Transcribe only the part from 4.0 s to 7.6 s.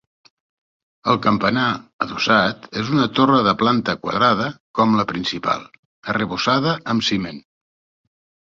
quadrada, com la principal, arrebossada amb ciment.